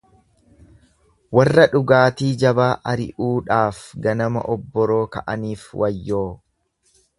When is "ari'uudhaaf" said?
2.93-3.83